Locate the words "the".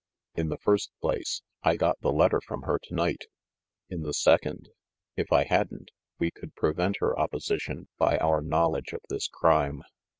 0.49-0.57, 2.01-2.11, 4.01-4.15